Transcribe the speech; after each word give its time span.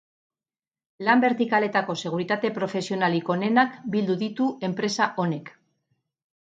Lan 1.07 1.21
bertikaletako 1.25 1.97
seguritate 2.05 2.51
profesionalik 2.57 3.31
onenak 3.37 3.79
bildu 3.97 4.21
ditu 4.27 4.53
enpresa 4.71 5.15
honek. 5.25 5.55